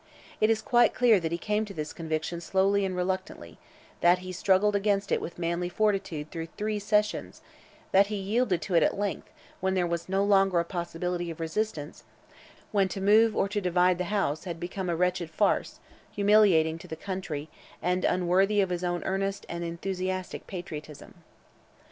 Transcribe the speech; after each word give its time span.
It 0.39 0.49
is 0.49 0.63
quite 0.63 0.95
clear 0.95 1.19
that 1.19 1.31
he 1.31 1.37
came 1.37 1.63
to 1.63 1.75
this 1.75 1.93
conviction 1.93 2.41
slowly 2.41 2.85
and 2.85 2.95
reluctantly; 2.95 3.59
that 3.99 4.17
he 4.17 4.31
struggled 4.31 4.75
against 4.75 5.11
it 5.11 5.21
with 5.21 5.37
manly 5.37 5.69
fortitude 5.69 6.31
through 6.31 6.47
three 6.47 6.79
sessions; 6.79 7.41
that 7.91 8.07
he 8.07 8.15
yielded 8.15 8.63
to 8.63 8.73
it 8.73 8.81
at 8.81 8.97
length, 8.97 9.29
when 9.59 9.75
there 9.75 9.85
was 9.85 10.09
no 10.09 10.23
longer 10.23 10.59
a 10.59 10.65
possibility 10.65 11.29
of 11.29 11.39
resistance,—when 11.39 12.87
to 12.87 12.99
move 12.99 13.35
or 13.37 13.47
to 13.49 13.61
divide 13.61 13.99
the 13.99 14.05
House, 14.05 14.45
had 14.45 14.59
become 14.59 14.89
a 14.89 14.95
wretched 14.95 15.29
farce, 15.29 15.79
humiliating 16.11 16.79
to 16.79 16.87
the 16.87 16.95
country, 16.95 17.47
and 17.79 18.03
unworthy 18.03 18.59
of 18.59 18.71
his 18.71 18.83
own 18.83 19.03
earnest 19.03 19.45
and 19.47 19.63
enthusiastic 19.63 20.47
patriotism. 20.47 21.13